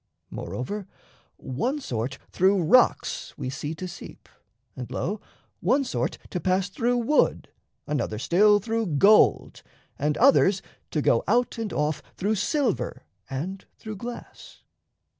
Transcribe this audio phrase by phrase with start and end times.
[0.31, 0.87] Moreover,
[1.37, 4.27] One sort through rocks we see to seep,
[4.75, 5.21] and, lo,
[5.59, 7.49] One sort to pass through wood,
[7.85, 9.61] another still Through gold,
[9.99, 14.63] and others to go out and off Through silver and through glass.